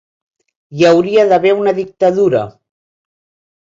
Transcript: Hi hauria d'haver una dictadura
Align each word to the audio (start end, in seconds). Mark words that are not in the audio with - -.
Hi 0.77 0.87
hauria 0.93 1.27
d'haver 1.33 1.53
una 1.61 1.77
dictadura 1.83 2.45